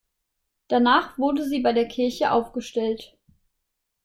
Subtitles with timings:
[0.67, 3.19] Danach wurde sie bei der Kirche aufgestellt.